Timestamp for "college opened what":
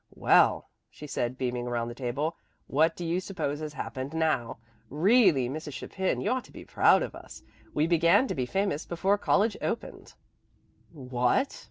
9.19-11.59